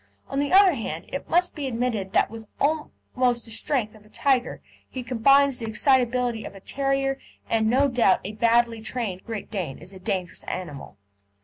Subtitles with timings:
[0.29, 4.09] On the other hand, it must be admitted that with almost the strength of a
[4.09, 9.51] tiger he combines the excitability of a terrier, and no doubt a badly trained Great
[9.51, 10.97] Dane is a very dangerous animal.